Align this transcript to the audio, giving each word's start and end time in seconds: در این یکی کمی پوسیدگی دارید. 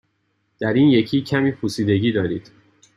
در 0.59 0.73
این 0.73 0.89
یکی 0.89 1.21
کمی 1.21 1.51
پوسیدگی 1.51 2.11
دارید. 2.11 2.51